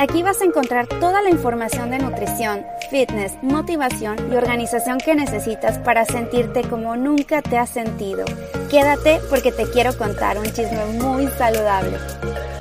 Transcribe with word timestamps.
Aquí 0.00 0.22
vas 0.22 0.40
a 0.40 0.46
encontrar 0.46 0.86
toda 0.86 1.20
la 1.20 1.28
información 1.28 1.90
de 1.90 1.98
nutrición, 1.98 2.64
fitness, 2.90 3.34
motivación 3.42 4.16
y 4.32 4.34
organización 4.34 4.96
que 4.96 5.14
necesitas 5.14 5.76
para 5.76 6.06
sentirte 6.06 6.62
como 6.62 6.96
nunca 6.96 7.42
te 7.42 7.58
has 7.58 7.68
sentido. 7.68 8.24
Quédate 8.70 9.20
porque 9.28 9.52
te 9.52 9.68
quiero 9.70 9.94
contar 9.98 10.38
un 10.38 10.46
chisme 10.46 10.86
muy 10.98 11.26
saludable. 11.26 11.98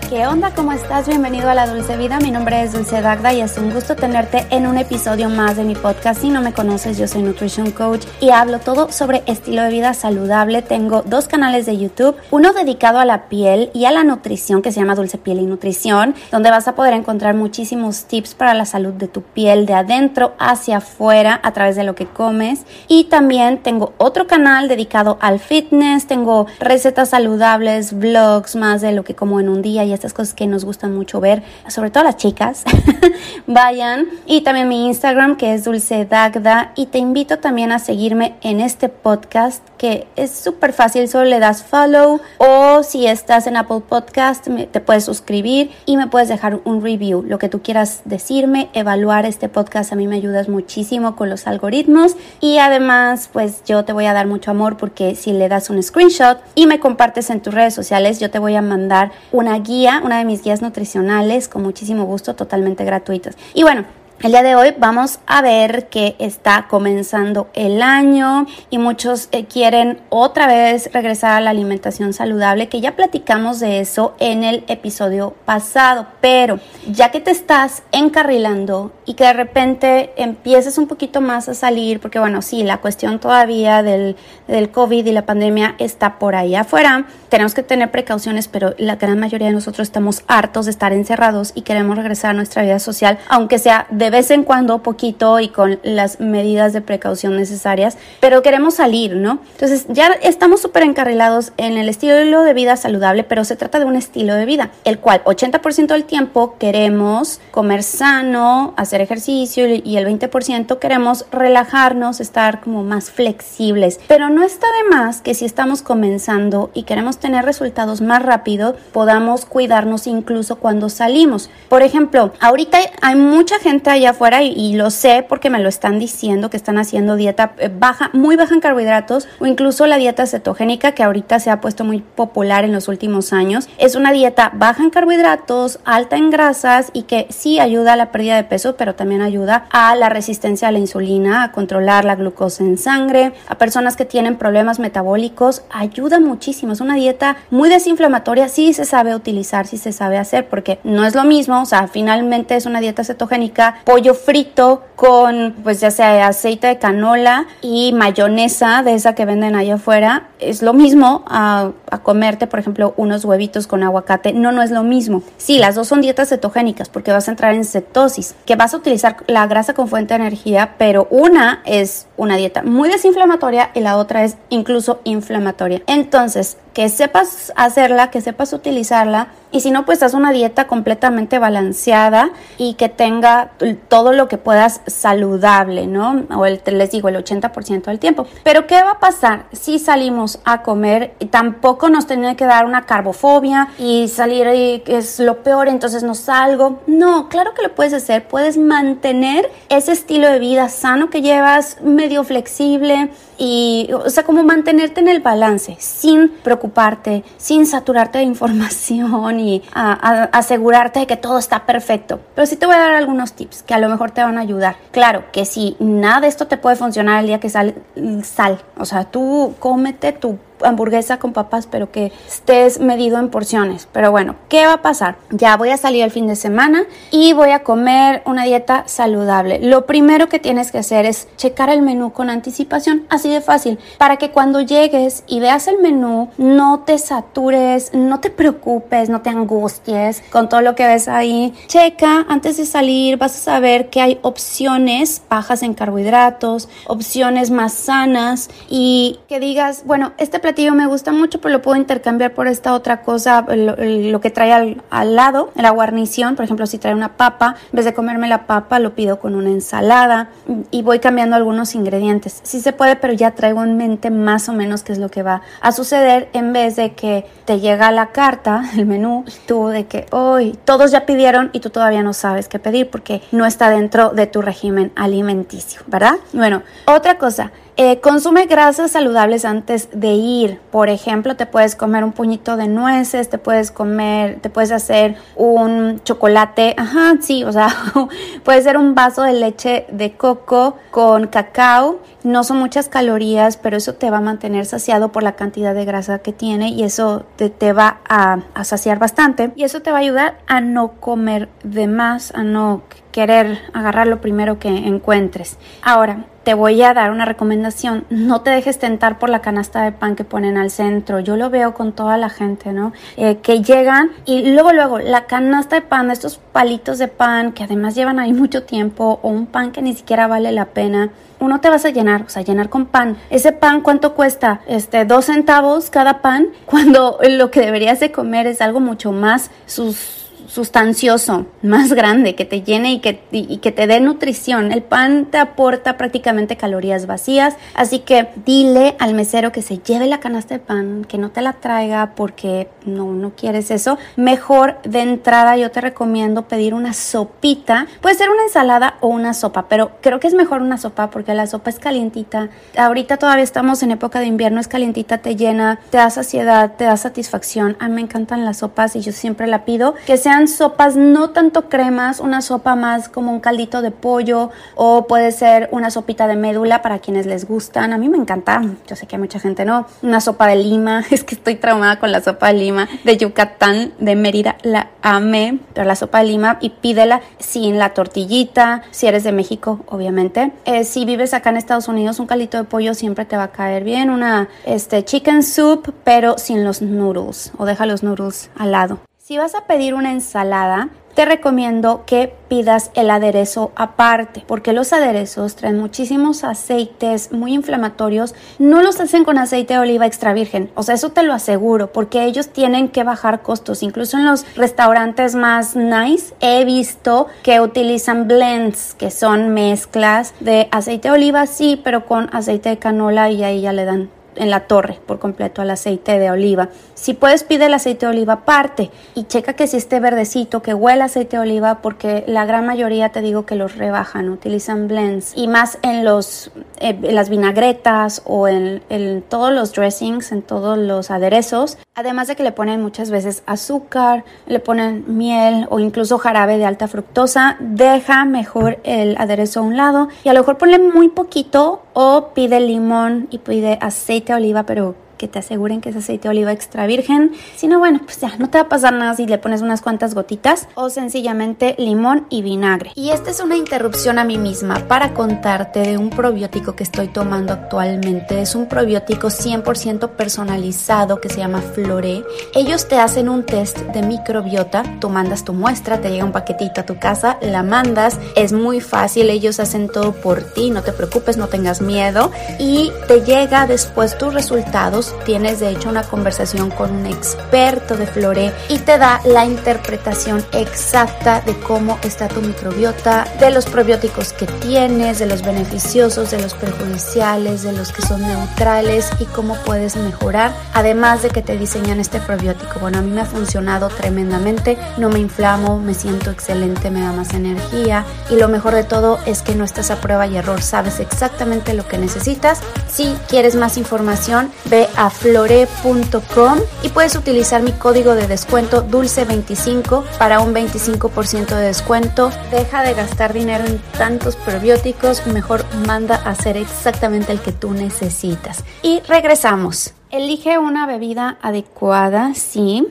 ¿Qué 0.10 0.26
onda? 0.26 0.52
¿Cómo 0.56 0.72
estás? 0.72 1.08
Bienvenido 1.08 1.52
a 1.52 1.54
La 1.54 1.68
Dulce 1.68 1.96
Vida. 1.96 2.18
Mi 2.20 2.32
nombre 2.32 2.64
es 2.64 2.74
Dulce 2.74 3.00
Dagda 3.00 3.32
y 3.32 3.42
es 3.42 3.60
un 3.60 3.70
gusto 3.70 3.96
tenerte 3.96 4.44
en 4.50 4.66
un 4.66 4.80
episodio 4.80 5.30
más 5.30 5.56
de 5.56 5.64
mi 5.64 5.76
podcast. 5.76 6.22
Si 6.22 6.32
no 6.32 6.42
me 6.42 6.52
conoces, 6.52 6.98
yo 6.98 7.08
soy 7.08 7.22
Nutrition 7.22 7.70
Coach 7.70 8.08
y 8.20 8.32
hablo 8.32 8.58
todo 8.58 8.92
sobre 8.92 9.22
estilo 9.28 9.62
de 9.62 9.70
vida 9.70 9.94
saludable. 9.94 10.64
Tengo 10.64 11.04
dos 11.04 11.28
canales 11.28 11.68
de 11.68 11.78
YouTube, 11.78 12.16
uno 12.32 12.54
dedicado 12.54 12.98
a 12.98 13.06
la 13.06 13.30
piel 13.30 13.70
y 13.76 13.86
a 13.86 13.92
la 13.92 14.04
nutrición 14.04 14.64
que 14.64 14.72
se 14.72 14.80
llama 14.80 14.96
Dulce 14.96 15.20
Piel 15.20 15.42
y 15.42 15.46
Nutrición, 15.46 16.16
donde 16.32 16.50
vas 16.50 16.68
a 16.68 16.74
poder 16.74 16.96
encontrar 16.96 17.29
muchísimos 17.36 18.06
tips 18.06 18.36
para 18.36 18.54
la 18.54 18.66
salud 18.66 18.94
de 18.94 19.08
tu 19.08 19.22
piel 19.22 19.66
de 19.66 19.74
adentro 19.74 20.34
hacia 20.40 20.78
afuera 20.78 21.40
a 21.44 21.54
través 21.54 21.76
de 21.76 21.84
lo 21.84 21.96
que 21.96 22.06
comes. 22.06 22.66
Y 22.88 23.06
también 23.06 23.60
tengo 23.60 23.94
otro 23.98 24.28
canal 24.28 24.68
dedicado 24.68 25.18
al 25.22 25.40
fitness, 25.40 26.08
tengo 26.08 26.48
recetas 26.60 27.10
saludables, 27.10 27.98
vlogs, 27.98 28.56
más 28.56 28.82
de 28.82 28.92
lo 28.92 29.04
que 29.04 29.16
como 29.16 29.40
en 29.40 29.50
un 29.50 29.62
día 29.62 29.84
y 29.84 29.94
estas 29.94 30.14
cosas 30.14 30.34
que 30.34 30.48
nos 30.48 30.66
gustan 30.66 30.96
mucho 30.96 31.20
ver, 31.20 31.44
sobre 31.68 31.92
todo 31.92 32.04
las 32.04 32.18
chicas, 32.18 32.64
vayan. 33.48 34.08
Y 34.26 34.42
también 34.42 34.68
mi 34.68 34.88
Instagram 34.88 35.38
que 35.38 35.54
es 35.54 35.64
Dulce 35.64 36.06
Dagda. 36.06 36.72
Y 36.76 36.88
te 36.88 36.98
invito 36.98 37.40
también 37.40 37.72
a 37.72 37.80
seguirme 37.80 38.36
en 38.42 38.60
este 38.60 38.90
podcast 38.90 39.69
que 39.80 40.08
es 40.16 40.30
súper 40.30 40.74
fácil, 40.74 41.08
solo 41.08 41.26
le 41.26 41.40
das 41.40 41.64
follow 41.64 42.20
o 42.38 42.84
si 42.84 43.08
estás 43.08 43.48
en 43.48 43.58
Apple 43.58 43.82
Podcast 43.88 44.48
te 44.72 44.80
puedes 44.82 45.06
suscribir 45.06 45.72
y 45.88 45.98
me 45.98 46.06
puedes 46.06 46.28
dejar 46.28 46.60
un 46.66 46.84
review, 46.84 47.24
lo 47.24 47.40
que 47.40 47.50
tú 47.50 47.64
quieras 47.64 48.02
decirme, 48.06 48.70
evaluar 48.74 49.26
este 49.26 49.50
podcast 49.50 49.92
a 49.92 49.96
mí 49.96 50.08
me 50.08 50.18
ayudas 50.18 50.50
muchísimo 50.50 51.16
con 51.16 51.32
los 51.32 51.48
algoritmos 51.48 52.16
y 52.42 52.60
además 52.60 53.30
pues 53.34 53.64
yo 53.66 53.86
te 53.86 53.94
voy 53.94 54.06
a 54.06 54.14
dar 54.14 54.28
mucho 54.28 54.52
amor 54.52 54.78
porque 54.78 55.16
si 55.16 55.32
le 55.32 55.50
das 55.50 55.72
un 55.72 55.82
screenshot 55.82 56.40
y 56.54 56.68
me 56.68 56.80
compartes 56.80 57.32
en 57.32 57.42
tus 57.42 57.54
redes 57.54 57.74
sociales 57.74 58.20
yo 58.20 58.30
te 58.30 58.38
voy 58.38 58.56
a 58.56 58.62
mandar 58.62 59.12
una 59.32 59.58
guía 59.58 60.02
una 60.04 60.20
de 60.20 60.26
mis 60.26 60.44
guías 60.44 60.62
nutricionales 60.62 61.48
con 61.48 61.64
muchísimo 61.64 62.06
gusto, 62.06 62.36
totalmente 62.36 62.84
gratuitos. 62.84 63.36
Y 63.54 63.64
bueno, 63.64 63.86
el 64.22 64.32
día 64.32 64.44
de 64.44 64.56
hoy 64.56 64.76
vamos 64.78 65.20
a 65.28 65.42
ver 65.42 65.88
que 65.88 66.18
está 66.20 66.68
comenzando 66.68 67.48
el 67.54 67.82
año 67.82 68.48
y 68.70 68.78
muchos 68.78 69.30
eh, 69.32 69.46
quieren 69.46 70.02
otra 70.10 70.46
vez 70.46 70.92
regresar 70.92 71.32
a 71.32 71.42
la 71.42 71.52
alimentación 71.52 72.12
saludable, 72.12 72.68
que 72.68 72.82
ya 72.82 72.98
platicamos 72.98 73.62
de 73.62 73.80
eso 73.80 74.16
en 74.20 74.44
el 74.44 74.66
episodio 74.68 75.36
pasado, 75.46 76.08
pero 76.20 76.60
ya 76.92 77.12
que 77.12 77.22
te 77.22 77.32
estás 77.32 77.82
encarrilando 77.94 78.92
y 79.06 79.14
que 79.14 79.24
de 79.24 79.34
repente 79.34 80.12
empieces 80.18 80.78
un 80.78 80.88
poquito 80.88 81.22
más 81.22 81.48
a 81.48 81.54
salir, 81.54 82.02
porque 82.02 82.20
bueno, 82.20 82.42
sí, 82.42 82.64
la 82.64 82.80
cuestión 82.80 83.20
todavía 83.20 83.84
del, 83.84 84.18
del 84.48 84.70
COVID 84.70 85.06
y 85.06 85.12
la 85.14 85.26
pandemia 85.26 85.76
está 85.78 86.20
por 86.20 86.36
ahí 86.36 86.56
afuera, 86.56 87.06
tenemos 87.30 87.54
que 87.54 87.64
tener 87.64 87.90
precauciones, 87.90 88.50
pero 88.50 88.76
la 88.78 88.98
gran 88.98 89.18
mayoría 89.18 89.48
de 89.48 89.54
nosotros 89.54 89.88
estamos 89.88 90.24
hartos 90.28 90.66
de 90.66 90.72
estar 90.72 90.92
encerrados 90.92 91.54
y 91.56 91.62
queremos 91.62 91.96
regresar 91.96 92.32
a 92.32 92.34
nuestra 92.34 92.64
vida 92.64 92.80
social, 92.80 93.18
aunque 93.30 93.60
sea 93.60 93.88
de 93.90 94.09
de 94.10 94.18
vez 94.18 94.32
en 94.32 94.44
cuando 94.44 94.82
poquito 94.82 95.40
y 95.40 95.50
con 95.50 95.80
las 95.84 96.20
medidas 96.20 96.74
de 96.74 96.82
precaución 96.82 97.36
necesarias, 97.36 97.96
pero 98.20 98.42
queremos 98.42 98.74
salir, 98.74 99.16
¿no? 99.16 99.38
Entonces 99.52 99.86
ya 99.88 100.08
estamos 100.24 100.62
súper 100.62 100.82
encarrilados 100.82 101.54
en 101.58 101.78
el 101.78 101.88
estilo 101.90 102.42
de 102.42 102.54
vida 102.56 102.76
saludable, 102.76 103.24
pero 103.24 103.44
se 103.44 103.56
trata 103.56 103.78
de 103.78 103.86
un 103.86 103.96
estilo 103.96 104.34
de 104.34 104.48
vida, 104.48 104.72
el 104.84 104.98
cual 104.98 105.24
80% 105.26 105.88
del 105.88 106.06
tiempo 106.06 106.56
queremos 106.58 107.40
comer 107.52 107.84
sano, 107.84 108.74
hacer 108.78 109.02
ejercicio 109.02 109.68
y 109.68 109.98
el 109.98 110.08
20% 110.08 110.80
queremos 110.80 111.28
relajarnos, 111.32 112.20
estar 112.20 112.62
como 112.62 112.84
más 112.84 113.12
flexibles. 113.12 114.00
Pero 114.08 114.30
no 114.30 114.44
está 114.44 114.66
de 114.82 114.90
más 114.90 115.22
que 115.22 115.36
si 115.36 115.46
estamos 115.46 115.84
comenzando 115.84 116.72
y 116.74 116.84
queremos 116.84 117.20
tener 117.20 117.46
resultados 117.46 118.02
más 118.02 118.24
rápido, 118.24 118.76
podamos 118.92 119.46
cuidarnos 119.46 120.08
incluso 120.08 120.56
cuando 120.56 120.90
salimos. 120.90 121.52
Por 121.70 121.84
ejemplo, 121.84 122.34
ahorita 122.40 122.80
hay 123.02 123.16
mucha 123.16 123.60
gente 123.60 123.99
allá 124.00 124.12
afuera 124.12 124.42
y, 124.44 124.74
lo 124.74 124.92
sé 124.92 125.26
porque 125.28 125.50
me 125.50 125.60
lo 125.60 125.68
están 125.68 126.00
diciendo 126.00 126.50
que 126.50 126.58
están 126.58 126.78
haciendo 126.78 127.16
dieta 127.16 127.54
eh, 127.58 127.70
baja, 127.74 128.10
muy 128.14 128.36
baja 128.36 128.54
en 128.54 128.62
carbohidratos 128.62 129.28
o 129.40 129.46
incluso 129.46 129.88
la 129.88 129.98
dieta 129.98 130.26
cetogénica 130.26 130.94
que 130.94 131.04
ahorita 131.04 131.40
se 131.40 131.50
ha 131.50 131.60
puesto 131.60 131.84
muy 131.84 132.00
popular 132.00 132.64
en 132.64 132.72
los 132.72 132.88
últimos 132.88 133.34
años. 133.34 133.68
Es 133.78 133.96
una 133.96 134.12
dieta 134.12 134.52
baja 134.54 134.84
en 134.84 134.90
carbohidratos, 134.90 135.80
alta 135.86 136.16
en 136.16 136.30
grasas 136.30 136.92
y 136.94 137.04
que 137.04 137.28
sí 137.30 137.60
ayuda 137.60 137.94
a 137.94 137.96
la 137.96 138.12
pérdida 138.12 138.36
de 138.36 138.44
peso, 138.44 138.76
pero 138.78 138.96
también 138.96 139.22
ayuda 139.22 139.66
a 139.72 139.96
la 139.96 140.10
resistencia 140.10 140.70
a 140.70 140.72
la 140.72 140.80
insulina, 140.80 141.44
a 141.44 141.52
controlar 141.52 142.06
la 142.06 142.16
glucosa 142.16 142.64
en 142.64 142.78
sangre, 142.78 143.34
a 143.48 143.58
personas 143.58 143.96
que 143.96 144.06
tienen 144.06 144.38
problemas 144.38 144.80
metabólicos, 144.80 145.64
ayuda 145.70 146.20
muchísimo. 146.20 146.74
Es 146.74 146.82
una 146.82 146.96
dieta 146.96 147.38
muy 147.50 147.70
desinflamatoria, 147.70 148.48
sí 148.48 148.74
se 148.74 148.86
sabe 148.86 149.16
utilizar, 149.16 149.68
sí 149.68 149.78
se 149.78 149.92
sabe 149.92 150.18
hacer, 150.18 150.48
porque 150.48 150.80
no 150.84 151.06
es 151.06 151.16
lo 151.16 151.24
mismo, 151.26 151.62
o 151.62 151.66
sea, 151.66 151.88
finalmente 151.88 152.56
es 152.56 152.66
una 152.66 152.80
dieta 152.80 153.04
cetogénica 153.04 153.82
pollo 153.90 154.14
frito 154.14 154.84
con 154.96 155.56
pues 155.64 155.80
ya 155.80 155.90
sea 155.90 156.28
aceite 156.28 156.68
de 156.68 156.78
canola 156.78 157.48
y 157.62 157.92
mayonesa 157.94 158.84
de 158.84 158.94
esa 158.94 159.16
que 159.16 159.26
venden 159.26 159.56
allá 159.56 159.76
afuera. 159.76 160.28
Es 160.40 160.62
lo 160.62 160.74
mismo 160.74 161.24
a, 161.26 161.72
comerte, 162.04 162.46
por 162.46 162.60
ejemplo, 162.60 162.94
unos 162.98 163.26
huevitos 163.26 163.66
con 163.66 163.82
aguacate. 163.82 164.34
No, 164.34 164.52
no 164.52 164.62
es 164.62 164.70
lo 164.70 164.84
mismo. 164.84 165.24
Sí, 165.38 165.58
las 165.58 165.74
dos 165.74 165.88
son 165.88 166.02
dietas 166.02 166.30
cetogénicas 166.30 166.88
porque 166.88 167.12
vas 167.12 167.30
a 167.30 167.32
entrar 167.32 167.56
en 167.56 167.66
cetosis, 167.66 168.36
que 168.46 168.56
vas 168.56 168.76
a 168.76 168.78
utilizar 168.78 169.24
la 169.26 169.48
grasa 169.48 169.74
con 169.74 169.88
fuente 169.88 170.14
de 170.14 170.20
energía, 170.20 170.76
pero 170.78 171.08
una 171.10 171.62
es 171.66 172.06
una 172.16 172.36
dieta 172.36 172.62
muy 172.62 172.90
desinflamatoria 172.90 173.72
y 173.74 173.80
la 173.80 173.98
otra 173.98 174.24
es 174.24 174.38
incluso 174.50 175.00
inflamatoria. 175.04 175.82
Entonces, 175.88 176.58
que 176.74 176.90
sepas 176.90 177.52
hacerla, 177.56 178.12
que 178.12 178.22
sepas 178.22 178.54
utilizarla 178.54 179.30
y 179.52 179.62
si 179.62 179.72
no, 179.72 179.86
pues 179.86 180.04
haz 180.04 180.14
una 180.14 180.32
dieta 180.32 180.68
completamente 180.68 181.40
balanceada 181.40 182.32
y 182.58 182.76
que 182.76 182.90
tenga 182.90 183.52
todo 183.88 184.14
lo 184.14 184.28
que 184.28 184.38
puedas 184.38 184.82
saludable, 184.88 185.88
¿no? 185.88 186.26
O 186.36 186.46
el, 186.46 186.62
les 186.66 186.92
digo, 186.92 187.10
el 187.10 187.16
80% 187.16 187.86
del 187.86 188.00
tiempo. 188.00 188.28
Pero 188.44 188.68
¿qué 188.68 188.82
va 188.84 188.92
a 188.92 189.00
pasar 189.00 189.46
si 189.52 189.80
salimos 189.80 190.40
a 190.46 190.62
comer 190.62 191.14
y 191.20 191.28
tampoco 191.28 191.90
nos 191.90 192.08
tiene 192.08 192.36
que 192.36 192.46
dar 192.46 192.66
una 192.66 192.86
carbofobia 192.86 193.70
y 193.78 194.08
salir 194.08 194.48
y 194.48 194.84
es 194.88 195.20
lo 195.20 195.44
peor, 195.44 195.68
entonces 195.68 196.04
no 196.04 196.16
salgo? 196.16 196.82
No, 196.88 197.30
claro 197.30 197.54
que 197.54 197.64
lo 197.64 197.74
puedes 197.76 197.94
hacer. 197.94 198.28
Puedes 198.28 198.58
mantener 198.58 199.50
ese 199.70 199.92
estilo 199.92 200.28
de 200.28 200.40
vida 200.40 200.70
sano 200.70 201.10
que 201.10 201.22
llevas, 201.22 201.78
medio 201.82 202.24
flexible 202.24 203.10
y, 203.40 203.90
o 203.94 204.10
sea, 204.10 204.24
como 204.24 204.44
mantenerte 204.44 205.00
en 205.00 205.08
el 205.08 205.22
balance 205.22 205.78
sin 205.80 206.30
preocuparte, 206.44 207.24
sin 207.38 207.66
saturarte 207.66 208.18
de 208.20 208.24
información 208.26 209.40
y 209.40 209.64
asegurarte 209.74 211.00
de 211.00 211.08
que 211.08 211.18
todo 211.18 211.40
está 211.40 211.66
perfecto. 211.66 212.20
Pero 212.36 212.46
sí 212.46 212.58
te 212.58 212.66
voy 212.66 212.76
a 212.76 212.80
dar 212.80 212.94
algunos 212.94 213.34
tips 213.34 213.64
que 213.64 213.74
a 213.74 213.80
lo 213.80 213.90
mejor 213.90 214.12
te 214.12 214.22
van 214.22 214.38
a 214.38 214.42
ayudar. 214.42 214.76
Claro 214.92 215.24
que 215.32 215.46
si 215.46 215.78
nada 215.80 216.22
de 216.22 216.28
esto 216.28 216.48
te 216.48 216.58
puede 216.58 216.76
funcionar 216.76 217.22
el 217.22 217.28
día 217.28 217.40
que 217.40 217.50
sale, 217.50 217.76
sal. 218.24 218.60
O 218.78 218.86
sea, 218.86 219.06
tú 219.06 219.56
cómete 219.60 220.12
tu 220.12 220.38
hamburguesa 220.64 221.18
con 221.20 221.34
papas, 221.34 221.68
pero 221.68 221.92
que 221.92 222.12
estés 222.28 222.80
medido 222.80 223.18
en 223.20 223.30
porciones. 223.30 223.88
Pero 223.92 224.12
bueno, 224.12 224.36
¿qué 224.50 224.66
va 224.66 224.74
a 224.74 224.82
pasar? 224.82 225.18
Ya 225.32 225.58
voy 225.58 225.70
a 225.70 225.78
salir 225.78 226.04
el 226.04 226.12
fin 226.12 226.28
de 226.28 226.36
semana 226.36 226.84
y 227.12 227.34
voy 227.34 227.52
a 227.52 227.64
comer 227.64 228.22
una 228.26 228.44
dieta 228.44 228.84
saludable. 228.88 229.60
Lo 229.60 229.86
primero 229.86 230.30
que 230.30 230.40
tienes 230.40 230.72
que 230.72 230.80
hacer 230.80 231.06
es 231.06 231.28
checar 231.38 231.70
el 231.70 231.82
menú 231.82 232.12
con 232.12 232.30
anticipación, 232.30 233.06
así 233.10 233.30
de 233.30 233.42
fácil, 233.42 233.80
para 233.98 234.18
que 234.18 234.32
cuando 234.32 234.62
llegues 234.62 235.24
y 235.28 235.40
veas 235.40 235.68
el 235.68 235.80
menú 235.80 236.30
no 236.38 236.82
te 236.82 236.98
satures, 236.98 237.94
no 237.94 238.20
te 238.20 238.30
preocupes, 238.30 239.10
no 239.10 239.22
te 239.22 239.30
angusties 239.30 240.24
con 240.32 240.50
todo 240.50 240.62
lo 240.62 240.76
que 240.76 240.88
ves 240.88 241.08
ahí. 241.08 241.54
Checa 241.68 242.26
antes 242.30 242.58
de 242.58 242.66
salir, 242.66 243.18
vas 243.18 243.36
a 243.36 243.40
saber 243.40 243.90
que 243.90 244.02
hay 244.02 244.20
opciones 244.22 245.22
bajas 245.30 245.64
en 245.64 245.74
carbohidratos, 245.74 246.70
opciones 246.88 247.52
más 247.52 247.74
sanas 247.74 248.50
y 248.70 249.20
que 249.28 249.40
digas, 249.40 249.84
bueno, 249.86 250.14
este 250.18 250.40
platillo 250.50 250.74
me 250.74 250.88
gusta 250.88 251.12
mucho, 251.12 251.40
pero 251.40 251.54
lo 251.54 251.62
puedo 251.62 251.78
intercambiar 251.78 252.34
por 252.34 252.48
esta 252.48 252.74
otra 252.74 253.04
cosa, 253.04 253.46
lo, 253.48 254.20
que 254.20 254.32
trae 254.32 254.52
al, 254.52 254.82
al, 254.90 255.16
lado, 255.16 255.52
la 255.54 255.70
guarnición, 255.70 256.36
por 256.36 256.44
ejemplo, 256.44 256.66
si 256.66 256.80
trae 256.80 256.96
una 256.96 257.18
papa, 257.18 257.56
en 257.72 257.76
vez 257.76 257.86
de 257.86 257.94
comerme 257.94 258.28
la 258.28 258.48
papa, 258.48 258.80
lo 258.80 258.96
pido 258.96 259.20
con 259.20 259.36
una 259.36 259.52
ensalada 259.52 260.30
y 260.72 260.82
voy 260.82 260.98
cambiando 260.98 261.36
algunos 261.36 261.76
ingredientes. 261.76 262.40
Sí 262.42 262.62
se 262.62 262.74
puede, 262.74 262.96
pero 262.96 263.14
ya 263.14 263.30
traigo 263.36 263.64
en 263.64 263.78
mente 263.78 264.10
más 264.10 264.50
o 264.50 264.54
menos 264.54 264.82
qué 264.82 264.92
es 264.92 264.98
lo 264.98 265.10
que 265.10 265.22
va 265.22 265.44
a 265.62 265.72
suceder 265.72 266.30
en 266.34 266.52
vez 266.52 266.76
de 266.76 266.94
que 266.94 267.28
te 267.46 267.60
llega 267.60 267.92
la 267.92 268.08
carta, 268.08 268.64
el 268.76 268.88
menú, 268.88 269.26
tú 269.46 269.68
de 269.68 269.86
que 269.86 270.08
hoy 270.10 270.58
todos 270.66 270.90
ya 270.90 271.06
pidieron 271.06 271.52
y 271.54 271.60
tú 271.60 271.70
todavía 271.70 272.02
no 272.02 272.14
sabes 272.14 272.48
qué 272.48 272.58
pedir 272.58 272.90
porque 272.90 273.22
no 273.32 273.46
está 273.46 273.70
dentro 273.70 274.10
de 274.10 274.26
tu 274.26 274.42
régimen 274.42 274.92
alimenticio, 274.96 275.82
¿verdad? 275.86 276.16
Bueno, 276.34 276.64
otra 276.88 277.20
cosa, 277.20 277.52
Eh, 277.82 278.02
consume 278.02 278.46
grasas 278.46 278.92
saludables 278.92 279.46
antes 279.46 279.88
de 279.94 280.10
ir. 280.10 280.60
Por 280.70 280.90
ejemplo, 280.90 281.38
te 281.38 281.46
puedes 281.46 281.78
comer 281.78 282.04
un 282.04 282.12
puñito 282.12 282.58
de 282.58 282.68
nueces, 282.68 283.30
te 283.30 283.38
puedes 283.38 283.72
comer, 283.72 284.42
te 284.42 284.50
puedes 284.50 284.74
hacer 284.74 285.16
un 285.38 286.02
chocolate, 286.04 286.76
ajá, 286.78 287.16
sí, 287.22 287.46
o 287.46 287.54
sea, 287.54 287.70
puede 288.44 288.62
ser 288.64 288.76
un 288.76 288.96
vaso 288.96 289.22
de 289.22 289.32
leche 289.32 289.86
de 289.94 290.12
coco 290.12 290.76
con 290.92 291.28
cacao. 291.28 292.02
No 292.22 292.44
son 292.44 292.58
muchas 292.58 292.90
calorías, 292.90 293.56
pero 293.56 293.78
eso 293.78 293.94
te 293.94 294.12
va 294.12 294.18
a 294.18 294.22
mantener 294.22 294.66
saciado 294.66 295.14
por 295.14 295.24
la 295.24 295.38
cantidad 295.38 295.74
de 295.74 295.86
grasa 295.86 296.20
que 296.20 296.34
tiene 296.34 296.72
y 296.72 296.84
eso 296.84 297.24
te, 297.38 297.50
te 297.50 297.72
va 297.72 298.02
a, 298.10 298.40
a 298.56 298.66
saciar 298.66 299.00
bastante. 299.00 299.54
Y 299.56 299.64
eso 299.64 299.82
te 299.82 299.92
va 299.94 300.00
a 300.00 300.02
ayudar 300.02 300.38
a 300.48 300.60
no 300.60 301.00
comer 301.00 301.48
de 301.64 301.88
más, 301.88 302.36
a 302.36 302.44
no 302.44 302.82
querer 303.14 303.60
agarrar 303.74 304.08
lo 304.08 304.20
primero 304.20 304.60
que 304.60 304.68
encuentres. 304.68 305.58
Ahora, 305.82 306.26
te 306.50 306.56
voy 306.56 306.82
a 306.82 306.96
dar 306.96 307.12
una 307.12 307.26
recomendación. 307.26 308.06
No 308.10 308.42
te 308.42 308.50
dejes 308.50 308.80
tentar 308.80 309.20
por 309.20 309.30
la 309.30 309.40
canasta 309.40 309.84
de 309.84 309.92
pan 309.92 310.16
que 310.16 310.24
ponen 310.24 310.58
al 310.58 310.72
centro. 310.72 311.20
Yo 311.20 311.38
lo 311.38 311.52
veo 311.52 311.76
con 311.76 311.92
toda 311.92 312.18
la 312.18 312.30
gente, 312.30 312.74
¿no? 312.74 312.92
Eh, 313.18 313.38
que 313.38 313.62
llegan 313.62 314.10
y 314.26 314.52
luego, 314.54 314.74
luego, 314.74 314.98
la 314.98 315.26
canasta 315.26 315.76
de 315.76 315.84
pan, 315.84 316.10
estos 316.10 316.40
palitos 316.52 316.98
de 316.98 317.08
pan 317.08 317.52
que 317.52 317.66
además 317.66 317.94
llevan 317.94 318.18
ahí 318.18 318.34
mucho 318.34 318.64
tiempo 318.64 319.20
o 319.22 319.30
un 319.30 319.46
pan 319.46 319.72
que 319.72 319.84
ni 319.84 319.94
siquiera 319.94 320.26
vale 320.26 320.52
la 320.52 320.66
pena. 320.66 321.12
Uno 321.40 321.62
te 321.62 321.70
vas 321.70 321.86
a 321.86 321.92
llenar, 321.92 322.24
o 322.24 322.30
sea, 322.30 322.42
llenar 322.42 322.70
con 322.70 322.88
pan. 322.88 323.18
Ese 323.30 323.52
pan, 323.52 323.82
¿cuánto 323.82 324.16
cuesta? 324.16 324.62
Este, 324.66 325.06
dos 325.06 325.26
centavos 325.26 325.92
cada 325.92 326.24
pan, 326.24 326.48
cuando 326.66 327.20
lo 327.30 327.52
que 327.52 327.62
deberías 327.62 328.00
de 328.00 328.12
comer 328.12 328.48
es 328.48 328.60
algo 328.60 328.80
mucho 328.80 329.12
más 329.12 329.52
sus 329.68 330.29
sustancioso, 330.50 331.46
más 331.62 331.94
grande, 331.94 332.36
que 332.36 332.44
te 332.44 332.64
llene 332.64 332.94
y 332.94 333.00
que, 333.00 333.22
y, 333.32 333.58
que 333.58 333.72
te 333.72 333.88
dé 333.88 334.00
nutrición. 334.00 334.72
El 334.72 334.82
pan 334.82 335.26
te 335.26 335.38
aporta 335.38 335.96
prácticamente 335.96 336.58
calorías 336.58 337.06
vacías, 337.06 337.56
así 337.76 338.00
que 338.00 338.30
dile 338.46 338.96
al 339.00 339.14
mesero 339.14 339.52
que 339.52 339.62
se 339.62 339.78
lleve 339.78 340.08
la 340.08 340.20
canasta 340.20 340.56
de 340.56 340.60
pan, 340.60 341.06
que 341.08 341.18
no 341.18 341.30
te 341.30 341.42
la 341.42 341.54
traiga 341.54 342.14
porque 342.16 342.68
no, 342.86 343.14
no 343.14 343.32
quieres 343.36 343.70
eso. 343.70 343.98
Mejor 344.16 344.82
de 344.84 345.02
entrada 345.02 345.56
yo 345.56 345.70
te 345.70 345.82
recomiendo 345.82 346.48
pedir 346.48 346.74
una 346.74 346.94
sopita. 346.94 347.86
Puede 348.02 348.16
ser 348.16 348.30
una 348.30 348.44
ensalada 348.44 348.96
o 349.02 349.08
una 349.08 349.34
sopa, 349.34 349.68
pero 349.70 349.92
creo 350.02 350.20
que 350.20 350.28
es 350.28 350.34
mejor 350.34 350.62
una 350.62 350.78
sopa 350.78 351.12
porque 351.12 351.34
la 351.36 351.46
sopa 351.46 351.70
es 351.70 351.80
calientita. 351.80 352.50
Ahorita 352.76 353.18
todavía 353.18 353.44
estamos 353.44 353.84
en 353.84 353.92
época 353.92 354.20
de 354.20 354.26
invierno, 354.26 354.60
es 354.60 354.68
calientita, 354.68 355.20
te 355.20 355.36
llena, 355.36 355.80
te 355.92 355.98
da 355.98 356.10
saciedad, 356.10 356.74
te 356.76 356.86
da 356.86 356.98
satisfacción. 356.98 357.78
A 357.80 357.88
mí 357.88 357.96
me 357.96 358.02
encantan 358.02 358.46
las 358.46 358.58
sopas 358.58 358.96
y 358.96 359.02
yo 359.02 359.12
siempre 359.12 359.46
la 359.46 359.66
pido 359.66 359.94
que 360.08 360.18
sean 360.18 360.39
sopas 360.48 360.96
no 360.96 361.32
tanto 361.32 361.70
cremas, 361.70 362.20
una 362.20 362.42
sopa 362.42 362.76
más 362.76 363.10
como 363.10 363.32
un 363.32 363.40
caldito 363.40 363.82
de 363.82 363.92
pollo 363.92 364.50
o 364.76 365.08
puede 365.08 365.32
ser 365.32 365.70
una 365.72 365.92
sopita 365.92 366.28
de 366.28 366.36
médula 366.36 366.82
para 366.82 367.00
quienes 367.00 367.26
les 367.26 367.48
gustan. 367.48 367.94
A 367.94 367.98
mí 367.98 368.10
me 368.10 368.18
encanta, 368.18 368.62
yo 368.88 368.96
sé 368.96 369.08
que 369.08 369.16
a 369.16 369.20
mucha 369.20 369.40
gente 369.40 369.66
no. 369.66 369.86
Una 370.02 370.22
sopa 370.22 370.48
de 370.48 370.56
lima, 370.56 371.04
es 371.12 371.24
que 371.24 371.36
estoy 371.36 371.56
traumada 371.56 372.00
con 372.00 372.12
la 372.12 372.22
sopa 372.22 372.48
de 372.48 372.54
lima 372.54 372.88
de 373.04 373.18
Yucatán, 373.18 373.94
de 374.00 374.16
Mérida, 374.16 374.58
la 374.64 374.90
amé, 375.02 375.60
pero 375.74 375.88
la 375.88 375.96
sopa 375.96 376.20
de 376.20 376.26
lima 376.26 376.58
y 376.62 376.70
pídela 376.70 377.22
sin 377.40 377.78
la 377.78 377.94
tortillita, 377.94 378.84
si 378.92 379.08
eres 379.08 379.24
de 379.24 379.32
México, 379.32 379.82
obviamente. 379.88 380.52
Eh, 380.66 380.84
si 380.84 381.06
vives 381.06 381.34
acá 381.34 381.50
en 381.50 381.58
Estados 381.58 381.88
Unidos, 381.88 382.20
un 382.20 382.28
caldito 382.28 382.58
de 382.58 382.64
pollo 382.64 382.94
siempre 382.94 383.26
te 383.26 383.38
va 383.38 383.44
a 383.44 383.52
caer 383.52 383.84
bien, 383.84 384.10
una 384.10 384.50
este, 384.66 385.04
chicken 385.04 385.44
soup, 385.44 385.94
pero 386.04 386.38
sin 386.38 386.64
los 386.64 386.82
noodles 386.82 387.52
o 387.58 387.66
deja 387.66 387.86
los 387.86 388.04
noodles 388.04 388.50
al 388.58 388.72
lado. 388.72 389.00
Si 389.30 389.38
vas 389.38 389.54
a 389.54 389.68
pedir 389.68 389.94
una 389.94 390.12
ensalada, 390.12 390.90
te 391.14 391.24
recomiendo 391.24 392.02
que 392.08 392.34
pidas 392.48 392.90
el 392.96 393.12
aderezo 393.12 393.72
aparte, 393.76 394.44
porque 394.48 394.74
los 394.74 394.92
aderezos 394.92 395.56
traen 395.56 395.78
muchísimos 395.78 396.44
aceites 396.44 397.32
muy 397.32 397.54
inflamatorios. 397.54 398.34
No 398.58 398.82
los 398.82 399.00
hacen 399.00 399.26
con 399.26 399.38
aceite 399.38 399.76
de 399.76 399.82
oliva 399.82 400.08
extra 400.08 400.34
virgen, 400.34 400.72
o 400.74 400.82
sea, 400.82 400.96
eso 400.96 401.12
te 401.12 401.22
lo 401.22 401.34
aseguro, 401.34 401.94
porque 401.94 402.24
ellos 402.24 402.50
tienen 402.50 402.90
que 402.90 403.04
bajar 403.04 403.44
costos. 403.44 403.84
Incluso 403.84 404.18
en 404.18 404.26
los 404.26 404.48
restaurantes 404.56 405.36
más 405.36 405.76
nice 405.76 406.34
he 406.40 406.66
visto 406.66 407.28
que 407.44 407.62
utilizan 407.62 408.28
blends, 408.28 408.96
que 408.96 409.12
son 409.12 409.50
mezclas 409.50 410.34
de 410.40 410.70
aceite 410.72 411.10
de 411.10 411.14
oliva, 411.14 411.46
sí, 411.46 411.80
pero 411.84 412.08
con 412.08 412.36
aceite 412.36 412.70
de 412.70 412.80
canola 412.80 413.30
y 413.30 413.44
ahí 413.44 413.62
ya 413.62 413.74
le 413.74 413.86
dan 413.86 414.10
en 414.40 414.50
la 414.50 414.62
torre 414.62 415.00
por 415.06 415.20
completo 415.20 415.62
al 415.62 415.70
aceite 415.70 416.18
de 416.18 416.32
oliva. 416.32 416.70
Si 416.96 417.14
puedes 417.14 417.44
pide 417.44 417.68
el 417.68 417.74
aceite 417.74 418.06
de 418.06 418.12
oliva 418.12 418.34
aparte 418.34 418.90
y 419.14 419.26
checa 419.26 419.54
que 419.54 419.68
si 419.68 419.78
esté 419.78 420.00
verdecito, 420.00 420.62
que 420.62 420.74
huela 420.74 421.06
aceite 421.06 421.38
de 421.38 421.42
oliva 421.44 421.82
porque 421.82 422.24
la 422.26 422.46
gran 422.46 422.66
mayoría 422.66 423.10
te 423.10 423.22
digo 423.22 423.46
que 423.46 423.56
los 423.56 423.76
rebajan, 423.76 424.30
utilizan 424.30 424.88
blends 424.88 425.34
y 425.36 425.48
más 425.48 425.78
en 425.84 426.04
los 426.04 426.52
eh, 426.80 426.98
las 427.02 427.30
vinagretas 427.30 428.22
o 428.26 428.48
en, 428.48 428.82
en 428.90 429.22
todos 429.22 429.52
los 429.52 429.74
dressings, 429.74 430.32
en 430.32 430.42
todos 430.42 430.78
los 430.78 431.12
aderezos, 431.12 431.78
además 432.00 432.30
de 432.30 432.38
que 432.38 432.44
le 432.44 432.54
ponen 432.54 432.82
muchas 432.82 433.12
veces 433.12 433.44
azúcar, 433.46 434.24
le 434.46 434.62
ponen 434.62 435.04
miel 435.08 435.68
o 435.70 435.80
incluso 435.80 436.18
jarabe 436.18 436.58
de 436.58 436.66
alta 436.66 436.88
fructosa, 436.88 437.58
deja 437.60 438.24
mejor 438.24 438.80
el 438.84 439.18
aderezo 439.18 439.60
a 439.60 439.64
un 439.64 439.76
lado 439.76 440.08
y 440.24 440.30
a 440.30 440.34
lo 440.34 440.40
mejor 440.40 440.58
ponle 440.58 440.80
muy 440.80 441.10
poquito 441.10 441.84
o 441.94 442.30
pide 442.34 442.62
limón 442.62 443.28
y 443.32 443.40
pide 443.40 443.78
aceite 443.82 444.32
de 444.32 444.38
oliva, 444.38 444.64
pero 444.64 444.96
que 445.20 445.28
te 445.28 445.38
aseguren 445.38 445.82
que 445.82 445.90
es 445.90 445.96
aceite 445.96 446.24
de 446.24 446.30
oliva 446.30 446.52
extra 446.52 446.88
virgen. 446.88 447.34
Si 447.56 447.68
no, 447.68 447.78
bueno, 447.78 448.00
pues 448.04 448.20
ya 448.20 448.36
no 448.38 448.50
te 448.50 448.58
va 448.58 448.64
a 448.64 448.70
pasar 448.70 448.94
nada 448.94 449.14
si 449.14 449.28
le 449.28 449.38
pones 449.38 449.62
unas 449.62 449.82
cuantas 449.82 450.16
gotitas 450.16 450.68
o 450.74 450.90
sencillamente 450.90 451.76
limón 451.78 452.26
y 452.30 452.42
vinagre. 452.42 452.92
Y 452.96 453.12
esta 453.12 453.30
es 453.30 453.40
una 453.40 453.58
interrupción 453.58 454.18
a 454.18 454.24
mí 454.24 454.38
misma 454.38 454.80
para 454.88 455.14
contarte 455.14 455.82
de 455.82 455.98
un 455.98 456.10
probiótico 456.10 456.76
que 456.76 456.84
estoy 456.84 457.10
tomando 457.10 457.54
actualmente. 457.54 458.42
Es 458.42 458.56
un 458.56 458.68
probiótico 458.68 459.28
100% 459.28 460.10
personalizado 460.12 461.20
que 461.20 461.30
se 461.30 461.38
llama 461.38 461.62
Flore. 461.62 462.24
Ellos 462.56 462.88
te 462.88 462.98
hacen 462.98 463.28
un 463.28 463.46
test 463.46 463.78
de 463.78 464.02
microbiota, 464.02 464.84
tú 465.00 465.10
mandas 465.10 465.44
tu 465.44 465.54
muestra, 465.54 466.00
te 466.00 466.10
llega 466.10 466.24
un 466.24 466.32
paquetito 466.32 466.82
a 466.82 466.86
tu 466.86 466.98
casa, 466.98 467.38
la 467.42 467.62
mandas, 467.62 468.18
es 468.36 468.54
muy 468.54 468.80
fácil, 468.80 469.30
ellos 469.30 469.60
hacen 469.60 469.90
todo 469.90 470.14
por 470.14 470.44
ti, 470.54 470.72
no 470.72 470.82
te 470.82 470.94
preocupes, 470.94 471.36
no 471.36 471.48
tengas 471.48 471.82
miedo 471.82 472.32
y 472.58 472.92
te 473.08 473.22
llega 473.22 473.68
después 473.68 474.18
tus 474.18 474.34
resultados 474.34 475.09
tienes 475.26 475.60
de 475.60 475.70
hecho 475.70 475.90
una 475.90 476.04
conversación 476.04 476.70
con 476.70 476.92
un 476.92 477.06
experto 477.06 477.98
de 477.98 478.08
Flore 478.08 478.54
y 478.70 478.80
te 478.80 478.98
da 478.98 479.22
la 479.26 479.46
interpretación 479.46 480.46
exacta 480.52 481.42
de 481.42 481.58
cómo 481.60 482.00
está 482.04 482.28
tu 482.28 482.42
microbiota, 482.42 483.26
de 483.40 483.52
los 483.52 483.66
probióticos 483.66 484.34
que 484.34 484.46
tienes, 484.46 485.20
de 485.20 485.26
los 485.26 485.42
beneficiosos, 485.42 486.32
de 486.32 486.42
los 486.42 486.54
perjudiciales, 486.54 487.64
de 487.64 487.74
los 487.74 487.92
que 487.92 488.02
son 488.02 488.22
neutrales 488.22 489.10
y 489.20 489.26
cómo 489.26 489.56
puedes 489.66 489.96
mejorar, 489.96 490.54
además 490.74 491.22
de 491.22 491.30
que 491.30 491.42
te 491.42 491.58
diseñan 491.58 492.00
este 492.00 492.20
probiótico. 492.20 492.80
Bueno, 492.80 493.00
a 493.00 493.02
mí 493.02 493.12
me 493.12 493.22
ha 493.22 493.26
funcionado 493.26 493.90
tremendamente, 493.90 494.78
no 494.98 495.10
me 495.10 495.20
inflamo, 495.20 495.80
me 495.80 495.94
siento 495.94 496.32
excelente, 496.32 496.92
me 496.92 497.02
da 497.02 497.12
más 497.12 497.34
energía 497.34 498.06
y 498.30 498.36
lo 498.36 498.48
mejor 498.48 498.74
de 498.74 498.84
todo 498.84 499.20
es 499.26 499.42
que 499.42 499.56
no 499.56 499.64
estás 499.64 499.92
a 499.92 500.02
prueba 500.02 500.28
y 500.28 500.38
error, 500.38 500.62
sabes 500.62 501.00
exactamente 501.00 501.74
lo 501.74 501.88
que 501.88 501.98
necesitas. 501.98 502.60
Si 502.90 503.16
quieres 503.28 503.56
más 503.56 503.78
información, 503.78 504.52
ve 504.66 504.88
a 505.00 505.10
flore.com 505.10 506.60
y 506.84 506.90
puedes 506.90 507.16
utilizar 507.16 507.64
mi 507.64 507.72
código 507.72 508.16
de 508.16 508.28
descuento 508.28 508.86
dulce25 508.86 510.04
para 510.18 510.42
un 510.42 510.54
25% 510.54 511.56
de 511.56 511.62
descuento. 511.62 512.32
Deja 512.52 512.84
de 512.84 512.94
gastar 512.94 513.32
dinero 513.32 513.66
en 513.66 513.78
tantos 513.98 514.36
probióticos, 514.36 515.26
mejor 515.26 515.64
manda 515.88 516.16
a 516.18 516.32
hacer 516.32 516.58
exactamente 516.58 517.32
el 517.32 517.40
que 517.40 517.54
tú 517.54 517.72
necesitas. 517.72 518.66
Y 518.84 519.00
regresamos. 519.08 519.94
Elige 520.12 520.58
una 520.58 520.86
bebida 520.86 521.38
adecuada, 521.42 522.34
sí. 522.34 522.88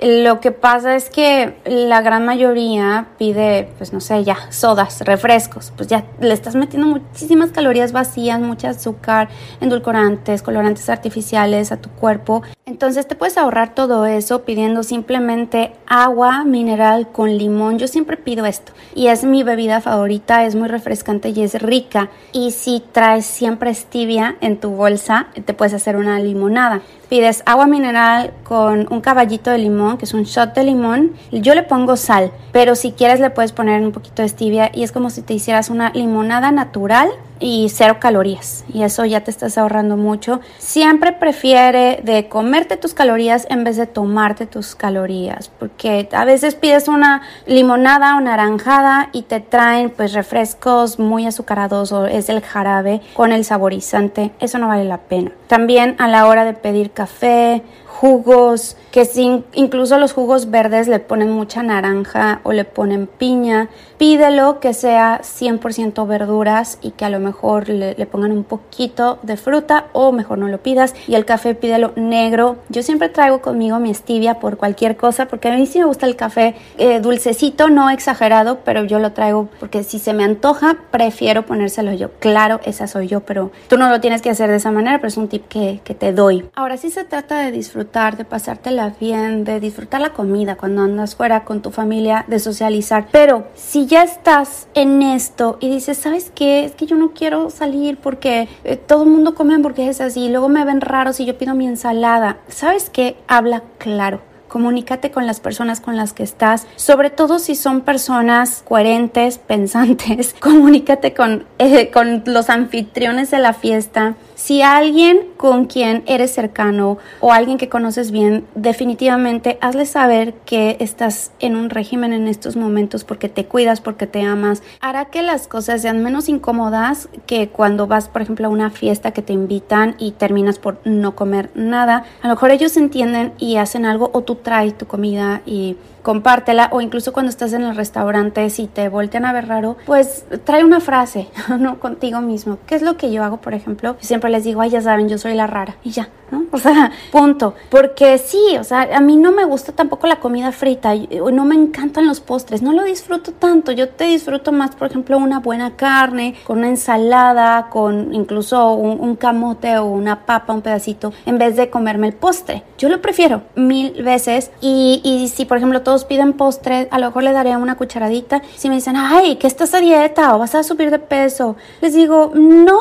Lo 0.00 0.38
que 0.38 0.52
pasa 0.52 0.94
es 0.94 1.10
que 1.10 1.56
la 1.64 2.02
gran 2.02 2.24
mayoría 2.24 3.08
pide, 3.18 3.68
pues 3.78 3.92
no 3.92 4.00
sé, 4.00 4.22
ya, 4.22 4.36
sodas, 4.50 5.00
refrescos. 5.00 5.72
Pues 5.76 5.88
ya 5.88 6.04
le 6.20 6.32
estás 6.32 6.54
metiendo 6.54 6.86
muchísimas 6.86 7.50
calorías 7.50 7.90
vacías, 7.90 8.40
mucho 8.40 8.68
azúcar, 8.68 9.28
endulcorantes, 9.60 10.42
colorantes 10.42 10.88
artificiales 10.88 11.72
a 11.72 11.78
tu 11.78 11.90
cuerpo. 11.90 12.42
Entonces 12.64 13.08
te 13.08 13.16
puedes 13.16 13.36
ahorrar 13.38 13.74
todo 13.74 14.06
eso 14.06 14.44
pidiendo 14.44 14.82
simplemente 14.82 15.72
agua 15.86 16.44
mineral 16.44 17.08
con 17.10 17.36
limón. 17.36 17.78
Yo 17.78 17.88
siempre 17.88 18.16
pido 18.16 18.46
esto 18.46 18.72
y 18.94 19.08
es 19.08 19.24
mi 19.24 19.42
bebida 19.42 19.80
favorita, 19.80 20.44
es 20.44 20.54
muy 20.54 20.68
refrescante 20.68 21.30
y 21.30 21.42
es 21.42 21.60
rica. 21.60 22.10
Y 22.32 22.52
si 22.52 22.84
traes 22.92 23.26
siempre 23.26 23.74
stevia 23.74 24.36
en 24.40 24.60
tu 24.60 24.70
bolsa, 24.70 25.28
te 25.44 25.54
puedes 25.54 25.74
hacer 25.74 25.96
una 25.96 26.20
limonada. 26.20 26.82
Pides 27.08 27.42
agua 27.46 27.66
mineral 27.66 28.34
con 28.44 28.86
un 28.90 29.00
caballito 29.00 29.50
de 29.50 29.56
limón, 29.56 29.87
que 29.96 30.04
es 30.04 30.12
un 30.12 30.24
shot 30.24 30.54
de 30.54 30.64
limón. 30.64 31.12
Yo 31.32 31.54
le 31.54 31.62
pongo 31.62 31.96
sal, 31.96 32.32
pero 32.52 32.74
si 32.74 32.92
quieres 32.92 33.20
le 33.20 33.30
puedes 33.30 33.52
poner 33.52 33.80
un 33.80 33.92
poquito 33.92 34.22
de 34.22 34.28
stevia 34.28 34.70
y 34.74 34.82
es 34.82 34.92
como 34.92 35.08
si 35.08 35.22
te 35.22 35.34
hicieras 35.34 35.70
una 35.70 35.90
limonada 35.90 36.50
natural 36.50 37.08
y 37.40 37.68
cero 37.68 37.98
calorías 38.00 38.64
y 38.72 38.82
eso 38.82 39.04
ya 39.04 39.22
te 39.22 39.30
estás 39.30 39.58
ahorrando 39.58 39.96
mucho. 39.96 40.40
Siempre 40.58 41.12
prefiere 41.12 42.00
de 42.02 42.28
comerte 42.28 42.76
tus 42.76 42.94
calorías 42.94 43.46
en 43.50 43.64
vez 43.64 43.76
de 43.76 43.86
tomarte 43.86 44.46
tus 44.46 44.74
calorías 44.74 45.50
porque 45.58 46.08
a 46.12 46.24
veces 46.24 46.54
pides 46.54 46.88
una 46.88 47.22
limonada 47.46 48.16
o 48.16 48.20
naranjada 48.20 49.10
y 49.12 49.22
te 49.22 49.40
traen 49.40 49.90
pues 49.90 50.12
refrescos 50.12 50.98
muy 50.98 51.26
azucarados 51.26 51.92
o 51.92 52.06
es 52.06 52.28
el 52.28 52.40
jarabe 52.40 53.00
con 53.14 53.32
el 53.32 53.44
saborizante. 53.44 54.32
Eso 54.40 54.58
no 54.58 54.68
vale 54.68 54.84
la 54.84 54.98
pena. 54.98 55.32
También 55.46 55.96
a 55.98 56.08
la 56.08 56.26
hora 56.26 56.44
de 56.44 56.54
pedir 56.54 56.90
café, 56.90 57.62
jugos, 57.98 58.76
que 58.92 59.04
sin, 59.04 59.44
incluso 59.54 59.98
los 59.98 60.12
jugos 60.12 60.50
verdes 60.50 60.86
le 60.86 61.00
ponen 61.00 61.32
mucha 61.32 61.64
naranja 61.64 62.40
o 62.44 62.52
le 62.52 62.64
ponen 62.64 63.08
piña. 63.08 63.68
Pídelo 63.98 64.60
que 64.60 64.72
sea 64.72 65.20
100% 65.22 66.06
verduras 66.06 66.78
y 66.80 66.92
que 66.92 67.04
a 67.04 67.10
lo 67.10 67.18
mejor 67.18 67.68
le, 67.68 67.94
pongan 68.06 68.30
un 68.30 68.44
poquito 68.44 69.18
de 69.22 69.36
fruta 69.36 69.86
o 69.92 70.12
mejor 70.12 70.38
no 70.38 70.46
lo 70.46 70.58
pidas. 70.58 70.94
Y 71.08 71.16
el 71.16 71.24
café 71.24 71.56
pídelo 71.56 71.92
negro. 71.96 72.58
Yo 72.68 72.84
siempre 72.84 73.08
traigo 73.08 73.42
conmigo 73.42 73.80
mi 73.80 73.92
stevia 73.92 74.38
por 74.38 74.58
cualquier 74.58 74.96
cosa 74.96 75.26
porque 75.26 75.48
a 75.48 75.56
mí 75.56 75.66
sí 75.66 75.80
me 75.80 75.84
gusta 75.84 76.06
el 76.06 76.14
café 76.14 76.54
eh, 76.76 77.00
dulcecito, 77.00 77.68
no 77.68 77.90
exagerado, 77.90 78.60
pero 78.64 78.84
yo 78.84 79.00
lo 79.00 79.10
traigo 79.10 79.48
porque 79.58 79.82
si 79.82 79.98
se 79.98 80.12
me 80.12 80.22
antoja 80.22 80.76
prefiero 80.92 81.44
ponérselo 81.44 81.92
yo. 81.94 82.10
Claro, 82.20 82.60
esa 82.64 82.86
soy 82.86 83.08
yo, 83.08 83.20
pero 83.20 83.50
tú 83.66 83.76
no 83.76 83.88
lo 83.88 84.00
tienes 84.00 84.22
que 84.22 84.30
hacer 84.30 84.50
de 84.50 84.56
esa 84.56 84.70
manera, 84.70 84.98
pero 84.98 85.08
es 85.08 85.16
un 85.16 85.26
tip 85.26 85.48
que, 85.48 85.80
que 85.82 85.96
te 85.96 86.12
doy. 86.12 86.48
Ahora 86.54 86.76
sí 86.76 86.90
se 86.90 87.02
trata 87.02 87.40
de 87.40 87.50
disfrutar, 87.50 87.87
de 87.88 88.24
pasártela 88.24 88.92
bien, 89.00 89.44
de 89.44 89.60
disfrutar 89.60 90.00
la 90.00 90.12
comida 90.12 90.56
cuando 90.56 90.82
andas 90.82 91.16
fuera 91.16 91.44
con 91.44 91.62
tu 91.62 91.70
familia, 91.70 92.24
de 92.28 92.38
socializar. 92.38 93.08
Pero 93.10 93.48
si 93.54 93.86
ya 93.86 94.02
estás 94.02 94.68
en 94.74 95.00
esto 95.02 95.56
y 95.58 95.70
dices, 95.70 95.96
¿sabes 95.96 96.30
qué? 96.34 96.64
Es 96.64 96.72
que 96.72 96.86
yo 96.86 96.96
no 96.96 97.12
quiero 97.12 97.50
salir 97.50 97.96
porque 97.96 98.48
eh, 98.64 98.76
todo 98.76 99.04
el 99.04 99.08
mundo 99.08 99.34
come 99.34 99.54
hamburguesas 99.54 100.16
y 100.16 100.28
luego 100.28 100.48
me 100.48 100.64
ven 100.64 100.80
raro 100.80 101.12
si 101.12 101.24
yo 101.24 101.38
pido 101.38 101.54
mi 101.54 101.66
ensalada. 101.66 102.38
¿Sabes 102.48 102.90
qué? 102.90 103.16
Habla 103.26 103.62
claro 103.78 104.20
comunícate 104.48 105.10
con 105.10 105.26
las 105.26 105.40
personas 105.40 105.80
con 105.80 105.96
las 105.96 106.12
que 106.12 106.22
estás, 106.22 106.66
sobre 106.76 107.10
todo 107.10 107.38
si 107.38 107.54
son 107.54 107.82
personas 107.82 108.64
coherentes, 108.66 109.38
pensantes, 109.46 110.34
comunícate 110.40 111.14
con, 111.14 111.46
eh, 111.58 111.90
con 111.90 112.22
los 112.26 112.50
anfitriones 112.50 113.30
de 113.30 113.38
la 113.38 113.52
fiesta, 113.52 114.14
si 114.34 114.62
alguien 114.62 115.28
con 115.38 115.64
quien 115.64 116.02
eres 116.06 116.34
cercano 116.34 116.98
o 117.20 117.32
alguien 117.32 117.56
que 117.56 117.70
conoces 117.70 118.10
bien, 118.10 118.44
definitivamente 118.54 119.56
hazle 119.62 119.86
saber 119.86 120.34
que 120.44 120.76
estás 120.80 121.32
en 121.40 121.56
un 121.56 121.70
régimen 121.70 122.12
en 122.12 122.28
estos 122.28 122.56
momentos 122.56 123.04
porque 123.04 123.30
te 123.30 123.46
cuidas, 123.46 123.80
porque 123.80 124.06
te 124.06 124.20
amas, 124.22 124.62
hará 124.80 125.06
que 125.06 125.22
las 125.22 125.48
cosas 125.48 125.80
sean 125.80 126.02
menos 126.02 126.28
incómodas 126.28 127.08
que 127.26 127.48
cuando 127.48 127.86
vas, 127.86 128.08
por 128.08 128.20
ejemplo, 128.20 128.48
a 128.48 128.50
una 128.50 128.70
fiesta 128.70 129.12
que 129.12 129.22
te 129.22 129.32
invitan 129.32 129.94
y 129.98 130.10
terminas 130.12 130.58
por 130.58 130.80
no 130.84 131.16
comer 131.16 131.50
nada. 131.54 132.04
A 132.20 132.28
lo 132.28 132.34
mejor 132.34 132.50
ellos 132.50 132.76
entienden 132.76 133.32
y 133.38 133.56
hacen 133.56 133.86
algo 133.86 134.10
o 134.12 134.22
tú 134.22 134.34
traes 134.34 134.76
tu 134.76 134.86
comida 134.86 135.40
y 135.46 135.76
compártela 136.08 136.70
o 136.72 136.80
incluso 136.80 137.12
cuando 137.12 137.28
estás 137.28 137.52
en 137.52 137.64
el 137.64 137.76
restaurante 137.76 138.48
si 138.48 138.66
te 138.66 138.88
voltean 138.88 139.26
a 139.26 139.32
ver 139.34 139.46
raro, 139.46 139.76
pues 139.84 140.24
trae 140.44 140.64
una 140.64 140.80
frase, 140.80 141.28
¿no? 141.58 141.78
Contigo 141.80 142.22
mismo. 142.22 142.56
¿Qué 142.66 142.76
es 142.76 142.80
lo 142.80 142.96
que 142.96 143.12
yo 143.12 143.22
hago, 143.24 143.42
por 143.42 143.52
ejemplo? 143.52 143.94
Siempre 144.00 144.30
les 144.30 144.42
digo, 144.42 144.62
ay, 144.62 144.70
ya 144.70 144.80
saben, 144.80 145.10
yo 145.10 145.18
soy 145.18 145.34
la 145.34 145.46
rara 145.46 145.76
y 145.84 145.90
ya, 145.90 146.08
¿no? 146.30 146.44
O 146.50 146.58
sea, 146.58 146.92
punto. 147.12 147.54
Porque 147.70 148.18
sí, 148.18 148.56
o 148.58 148.64
sea, 148.64 148.88
a 148.94 149.00
mí 149.00 149.16
no 149.16 149.32
me 149.32 149.44
gusta 149.44 149.72
tampoco 149.72 150.06
la 150.06 150.20
comida 150.20 150.52
frita, 150.52 150.94
no 150.94 151.44
me 151.44 151.54
encantan 151.54 152.06
los 152.06 152.20
postres, 152.20 152.62
no 152.62 152.72
lo 152.72 152.84
disfruto 152.84 153.32
tanto. 153.32 153.72
Yo 153.72 153.88
te 153.88 154.04
disfruto 154.04 154.52
más, 154.52 154.74
por 154.76 154.88
ejemplo, 154.88 155.18
una 155.18 155.40
buena 155.40 155.76
carne, 155.76 156.34
con 156.46 156.58
una 156.58 156.68
ensalada, 156.68 157.68
con 157.70 158.14
incluso 158.14 158.74
un, 158.74 159.16
camote 159.16 159.78
o 159.78 159.86
una 159.86 160.26
papa, 160.26 160.52
un 160.52 160.62
pedacito, 160.62 161.12
en 161.26 161.38
vez 161.38 161.56
de 161.56 161.70
comerme 161.70 162.06
el 162.06 162.12
postre. 162.12 162.62
Yo 162.78 162.88
lo 162.88 163.00
prefiero 163.00 163.42
mil 163.56 164.02
veces 164.02 164.52
y, 164.60 165.00
y 165.02 165.28
si, 165.28 165.44
por 165.44 165.56
ejemplo, 165.56 165.82
todos 165.82 166.04
piden 166.04 166.34
postre, 166.34 166.88
a 166.90 166.98
lo 166.98 167.06
mejor 167.06 167.24
le 167.24 167.32
daré 167.32 167.56
una 167.56 167.76
cucharadita. 167.76 168.42
Si 168.56 168.68
me 168.68 168.76
dicen, 168.76 168.96
ay, 168.96 169.36
que 169.36 169.46
estás 169.46 169.74
a 169.74 169.80
dieta 169.80 170.34
o 170.34 170.38
vas 170.38 170.54
a 170.54 170.62
subir 170.62 170.90
de 170.90 170.98
peso, 170.98 171.56
les 171.80 171.94
digo, 171.94 172.32
no, 172.34 172.78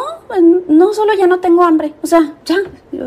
no 0.67 0.93
solo 0.93 1.13
ya 1.13 1.27
no 1.27 1.39
tengo 1.39 1.63
hambre, 1.63 1.93
o 2.01 2.07
sea, 2.07 2.33
ya, 2.45 2.57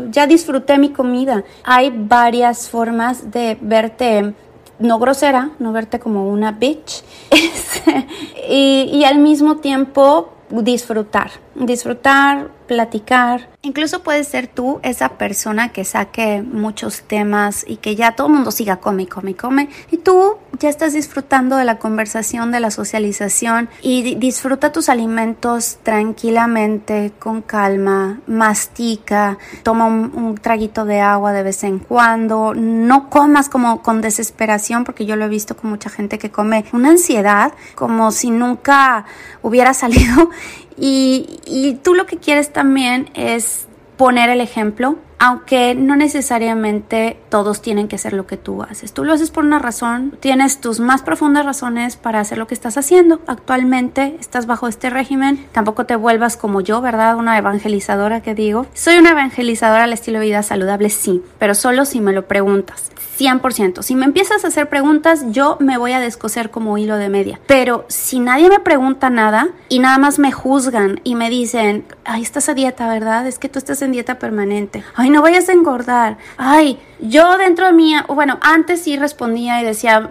ya 0.09 0.27
disfruté 0.27 0.77
mi 0.77 0.89
comida. 0.89 1.43
Hay 1.63 1.91
varias 1.95 2.69
formas 2.69 3.31
de 3.31 3.57
verte 3.61 4.33
no 4.79 4.97
grosera, 4.97 5.51
no 5.59 5.71
verte 5.71 5.99
como 5.99 6.27
una 6.27 6.51
bitch, 6.51 7.03
y, 8.49 8.89
y 8.91 9.03
al 9.03 9.19
mismo 9.19 9.57
tiempo 9.57 10.29
disfrutar, 10.49 11.31
disfrutar, 11.55 12.49
platicar. 12.71 13.49
Incluso 13.63 14.01
puedes 14.01 14.29
ser 14.29 14.47
tú 14.47 14.79
esa 14.81 15.17
persona 15.17 15.73
que 15.73 15.83
saque 15.83 16.41
muchos 16.41 17.01
temas 17.01 17.65
y 17.67 17.75
que 17.75 17.97
ya 17.97 18.13
todo 18.13 18.27
el 18.27 18.33
mundo 18.33 18.49
siga 18.49 18.77
come, 18.77 19.07
come, 19.07 19.35
come. 19.35 19.67
Y 19.91 19.97
tú 19.97 20.37
ya 20.57 20.69
estás 20.69 20.93
disfrutando 20.93 21.57
de 21.57 21.65
la 21.65 21.79
conversación, 21.79 22.49
de 22.53 22.61
la 22.61 22.71
socialización 22.71 23.67
y 23.81 24.15
disfruta 24.15 24.71
tus 24.71 24.87
alimentos 24.87 25.79
tranquilamente, 25.83 27.11
con 27.19 27.41
calma, 27.41 28.21
mastica, 28.25 29.37
toma 29.63 29.85
un, 29.85 30.13
un 30.15 30.35
traguito 30.35 30.85
de 30.85 31.01
agua 31.01 31.33
de 31.33 31.43
vez 31.43 31.65
en 31.65 31.79
cuando. 31.79 32.53
No 32.55 33.09
comas 33.09 33.49
como 33.49 33.81
con 33.83 33.99
desesperación 33.99 34.85
porque 34.85 35.05
yo 35.05 35.17
lo 35.17 35.25
he 35.25 35.29
visto 35.29 35.57
con 35.57 35.71
mucha 35.71 35.89
gente 35.89 36.17
que 36.19 36.31
come 36.31 36.63
una 36.71 36.91
ansiedad 36.91 37.51
como 37.75 38.11
si 38.11 38.31
nunca 38.31 39.03
hubiera 39.41 39.73
salido 39.81 40.29
y, 40.77 41.79
tú 41.83 41.93
lo 41.93 42.05
que 42.05 42.17
quieres 42.17 42.51
también 42.53 43.09
es 43.13 43.67
poner 43.97 44.29
el 44.29 44.41
ejemplo 44.41 44.97
aunque 45.23 45.75
no 45.75 45.95
necesariamente 45.95 47.15
todos 47.29 47.61
tienen 47.61 47.87
que 47.87 47.95
hacer 47.95 48.13
lo 48.13 48.25
que 48.25 48.37
tú 48.37 48.63
haces. 48.63 48.91
Tú 48.91 49.05
lo 49.05 49.13
haces 49.13 49.29
por 49.29 49.45
una 49.45 49.59
razón, 49.59 50.17
tienes 50.19 50.59
tus 50.59 50.79
más 50.79 51.03
profundas 51.03 51.45
razones 51.45 51.95
para 51.95 52.19
hacer 52.19 52.39
lo 52.39 52.47
que 52.47 52.55
estás 52.55 52.75
haciendo. 52.75 53.21
Actualmente 53.27 54.17
estás 54.19 54.47
bajo 54.47 54.67
este 54.67 54.89
régimen, 54.89 55.45
tampoco 55.51 55.85
te 55.85 55.95
vuelvas 55.95 56.37
como 56.37 56.61
yo, 56.61 56.81
¿verdad? 56.81 57.17
Una 57.17 57.37
evangelizadora 57.37 58.21
que 58.21 58.33
digo. 58.33 58.65
Soy 58.73 58.97
una 58.97 59.11
evangelizadora 59.11 59.83
al 59.83 59.93
estilo 59.93 60.17
de 60.17 60.25
vida 60.25 60.41
saludable, 60.41 60.89
sí, 60.89 61.21
pero 61.37 61.53
solo 61.53 61.85
si 61.85 62.01
me 62.01 62.13
lo 62.13 62.27
preguntas. 62.27 62.89
100%. 63.21 63.83
Si 63.83 63.95
me 63.95 64.05
empiezas 64.05 64.43
a 64.43 64.47
hacer 64.47 64.67
preguntas, 64.67 65.25
yo 65.29 65.57
me 65.59 65.77
voy 65.77 65.91
a 65.91 65.99
descoser 65.99 66.49
como 66.49 66.77
hilo 66.77 66.97
de 66.97 67.09
media. 67.09 67.39
Pero 67.45 67.85
si 67.87 68.19
nadie 68.19 68.49
me 68.49 68.59
pregunta 68.59 69.09
nada 69.09 69.49
y 69.69 69.79
nada 69.79 69.97
más 69.99 70.17
me 70.17 70.31
juzgan 70.31 70.99
y 71.03 71.15
me 71.15 71.29
dicen, 71.29 71.85
ay, 72.03 72.23
estás 72.23 72.49
a 72.49 72.53
dieta, 72.53 72.87
¿verdad? 72.87 73.27
Es 73.27 73.37
que 73.37 73.49
tú 73.49 73.59
estás 73.59 73.81
en 73.81 73.91
dieta 73.91 74.17
permanente. 74.17 74.83
Ay, 74.95 75.09
no 75.11 75.21
vayas 75.21 75.49
a 75.49 75.53
engordar. 75.53 76.17
Ay, 76.37 76.79
yo 76.99 77.37
dentro 77.37 77.67
de 77.67 77.73
mí, 77.73 77.93
bueno, 78.07 78.39
antes 78.41 78.81
sí 78.81 78.97
respondía 78.97 79.61
y 79.61 79.65
decía, 79.65 80.09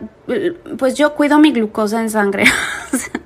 pues 0.79 0.95
yo 0.95 1.14
cuido 1.14 1.38
mi 1.38 1.52
glucosa 1.52 2.00
en 2.00 2.11
sangre. 2.11 2.45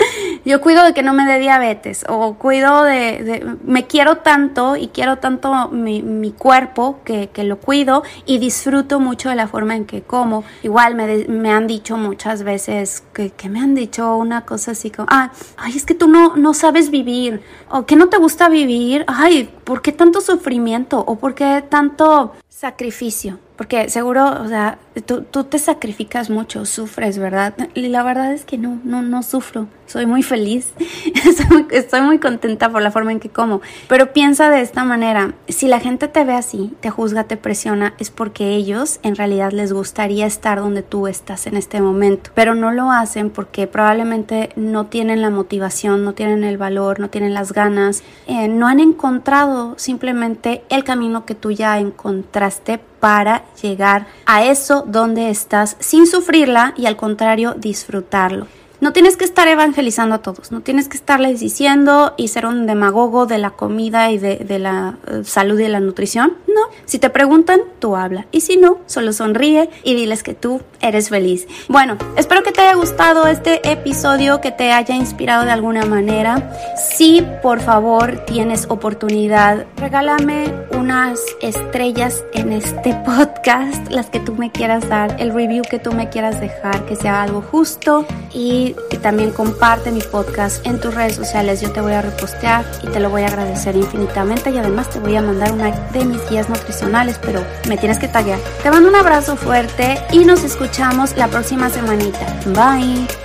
yo 0.44 0.60
cuido 0.60 0.84
de 0.84 0.92
que 0.92 1.02
no 1.02 1.14
me 1.14 1.26
dé 1.26 1.38
diabetes 1.38 2.04
o 2.08 2.34
cuido 2.34 2.82
de, 2.82 3.56
me 3.64 3.86
quiero 3.86 4.18
tanto 4.18 4.76
y 4.76 4.88
quiero 4.88 5.16
tanto 5.16 5.68
mi, 5.68 6.02
mi 6.02 6.32
cuerpo 6.32 7.00
que, 7.04 7.30
que, 7.30 7.44
lo 7.44 7.58
cuido 7.58 8.02
y 8.26 8.38
disfruto 8.38 9.00
mucho 9.00 9.30
de 9.30 9.34
la 9.36 9.48
forma 9.48 9.74
en 9.74 9.86
que 9.86 10.02
como. 10.02 10.44
Igual 10.62 10.94
me, 10.94 11.24
me 11.28 11.50
han 11.50 11.66
dicho 11.66 11.96
muchas 11.96 12.42
veces 12.42 13.02
que, 13.12 13.30
que, 13.30 13.48
me 13.48 13.60
han 13.60 13.74
dicho 13.74 14.16
una 14.16 14.42
cosa 14.42 14.72
así 14.72 14.90
como, 14.90 15.06
ah, 15.10 15.30
ay, 15.56 15.76
es 15.76 15.84
que 15.86 15.94
tú 15.94 16.08
no, 16.08 16.36
no 16.36 16.54
sabes 16.54 16.90
vivir 16.90 17.42
o 17.70 17.86
que 17.86 17.96
no 17.96 18.08
te 18.08 18.18
gusta 18.18 18.48
vivir. 18.48 19.04
Ay, 19.06 19.50
¿por 19.64 19.82
qué 19.82 19.92
tanto 19.92 20.20
sufrimiento 20.20 21.02
o 21.06 21.16
por 21.16 21.34
qué 21.34 21.64
tanto 21.68 22.34
sacrificio? 22.48 23.38
Porque 23.56 23.88
seguro, 23.88 24.42
o 24.42 24.48
sea, 24.48 24.78
tú, 25.00 25.22
tú, 25.22 25.44
te 25.44 25.58
sacrificas 25.58 26.30
mucho, 26.30 26.64
sufres, 26.66 27.18
¿verdad? 27.18 27.54
Y 27.74 27.88
la 27.88 28.02
verdad 28.02 28.32
es 28.32 28.44
que 28.44 28.58
no, 28.58 28.80
no, 28.84 29.02
no 29.02 29.22
sufro. 29.22 29.66
Soy 29.86 30.06
muy 30.06 30.22
feliz. 30.22 30.72
estoy, 31.70 32.00
muy, 32.00 32.18
contenta 32.18 32.70
por 32.70 32.80
la 32.80 32.90
forma 32.90 33.12
en 33.12 33.20
que 33.20 33.28
como. 33.28 33.60
Pero 33.88 34.12
piensa 34.12 34.50
de 34.50 34.60
esta 34.60 34.84
manera, 34.84 35.34
si 35.48 35.68
la 35.68 35.80
gente 35.80 36.08
te 36.08 36.24
ve 36.24 36.32
así, 36.32 36.72
te 36.80 36.90
juzga, 36.90 37.24
te 37.24 37.36
presiona, 37.36 37.94
es 37.98 38.10
porque 38.10 38.54
ellos 38.54 39.00
en 39.02 39.16
realidad 39.16 39.52
les 39.52 39.72
gustaría 39.72 40.26
estar 40.26 40.58
donde 40.58 40.82
tú 40.82 41.06
estás 41.06 41.46
en 41.46 41.56
este 41.56 41.80
momento. 41.80 42.30
Pero 42.34 42.54
no 42.54 42.72
lo 42.72 42.90
hacen 42.90 43.30
porque 43.30 43.66
probablemente 43.66 44.50
no 44.56 44.86
tienen 44.86 45.20
la 45.20 45.30
motivación, 45.30 46.04
no 46.04 46.14
tienen 46.14 46.44
el 46.44 46.56
valor, 46.56 47.00
no 47.00 47.10
tienen 47.10 47.34
las 47.34 47.52
ganas, 47.52 48.02
eh, 48.26 48.48
no 48.48 48.66
han 48.66 48.80
encontrado 48.80 49.74
simplemente 49.76 50.62
el 50.70 50.84
camino 50.84 51.26
que 51.26 51.34
tú 51.34 51.50
ya 51.50 51.78
encontraste 51.78 52.80
para 53.04 53.44
llegar 53.60 54.06
a 54.24 54.44
eso 54.44 54.83
donde 54.86 55.30
estás 55.30 55.76
sin 55.80 56.06
sufrirla 56.06 56.74
y 56.76 56.86
al 56.86 56.96
contrario 56.96 57.54
disfrutarlo. 57.56 58.46
No 58.84 58.92
tienes 58.92 59.16
que 59.16 59.24
estar 59.24 59.48
evangelizando 59.48 60.16
a 60.16 60.18
todos, 60.18 60.52
no 60.52 60.60
tienes 60.60 60.88
que 60.88 60.98
estarles 60.98 61.40
diciendo 61.40 62.12
y 62.18 62.28
ser 62.28 62.44
un 62.44 62.66
demagogo 62.66 63.24
de 63.24 63.38
la 63.38 63.48
comida 63.48 64.10
y 64.10 64.18
de, 64.18 64.58
la 64.58 64.98
eh, 65.06 65.22
salud 65.24 65.58
y 65.58 65.68
la 65.68 65.80
nutrición. 65.80 66.34
No, 66.48 66.60
si 66.84 66.98
te 66.98 67.08
preguntan, 67.08 67.62
tú 67.78 67.96
habla. 67.96 68.26
Y 68.30 68.42
si 68.42 68.58
no, 68.58 68.80
solo 68.84 69.14
sonríe 69.14 69.70
y 69.84 69.94
diles 69.94 70.22
que 70.22 70.34
tú 70.34 70.60
eres 70.82 71.08
feliz. 71.08 71.48
Bueno, 71.66 71.96
espero 72.18 72.42
que 72.42 72.52
te 72.52 72.60
haya 72.60 72.74
gustado 72.74 73.26
este 73.26 73.72
episodio, 73.72 74.42
que 74.42 74.50
te 74.50 74.70
haya 74.70 74.94
inspirado 74.94 75.46
de 75.46 75.52
alguna 75.52 75.86
manera. 75.86 76.52
Si 76.76 77.24
por 77.42 77.60
favor 77.60 78.26
tienes 78.26 78.66
oportunidad, 78.68 79.64
regálame 79.78 80.52
unas 80.72 81.20
estrellas 81.40 82.22
en 82.34 82.52
este 82.52 82.92
podcast, 83.06 83.90
las 83.90 84.10
que 84.10 84.20
tú 84.20 84.34
me 84.34 84.50
quieras 84.50 84.86
dar, 84.90 85.16
el 85.18 85.32
review 85.32 85.62
que 85.62 85.78
tú 85.78 85.90
me 85.92 86.10
quieras 86.10 86.38
dejar, 86.38 86.84
que 86.84 86.96
sea 86.96 87.22
algo 87.22 87.40
justo 87.40 88.04
y 88.34 88.73
también 89.04 89.32
comparte 89.32 89.92
mi 89.92 90.00
podcast 90.00 90.66
en 90.66 90.80
tus 90.80 90.94
redes 90.94 91.14
sociales. 91.14 91.60
Yo 91.60 91.70
te 91.70 91.82
voy 91.82 91.92
a 91.92 92.00
repostear 92.00 92.64
y 92.82 92.86
te 92.86 93.00
lo 93.00 93.10
voy 93.10 93.20
a 93.22 93.26
agradecer 93.26 93.76
infinitamente 93.76 94.50
y 94.50 94.56
además 94.56 94.88
te 94.88 94.98
voy 94.98 95.14
a 95.14 95.20
mandar 95.20 95.52
una 95.52 95.70
de 95.70 96.04
mis 96.06 96.26
guías 96.30 96.48
nutricionales, 96.48 97.18
pero 97.20 97.44
me 97.68 97.76
tienes 97.76 97.98
que 97.98 98.08
tallar. 98.08 98.38
Te 98.62 98.70
mando 98.70 98.88
un 98.88 98.96
abrazo 98.96 99.36
fuerte 99.36 99.98
y 100.10 100.24
nos 100.24 100.42
escuchamos 100.42 101.14
la 101.18 101.28
próxima 101.28 101.68
semanita. 101.68 102.26
Bye. 102.46 103.23